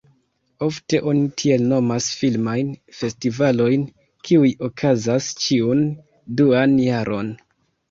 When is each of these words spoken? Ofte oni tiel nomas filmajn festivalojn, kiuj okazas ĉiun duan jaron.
Ofte 0.67 0.99
oni 1.11 1.27
tiel 1.41 1.65
nomas 1.73 2.07
filmajn 2.21 2.71
festivalojn, 3.01 3.85
kiuj 4.29 4.51
okazas 4.71 5.31
ĉiun 5.47 5.87
duan 6.43 6.77
jaron. 6.89 7.33